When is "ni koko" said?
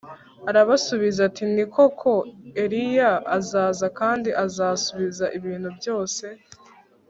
1.53-2.11